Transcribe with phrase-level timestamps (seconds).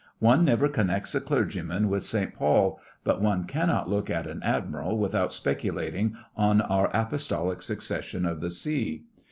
[0.17, 2.33] One never connects a clergyman with St.
[2.33, 8.41] Paul; but one cannot look at an Admiral without speculating on our apostolic Succession of
[8.41, 9.03] the Sea.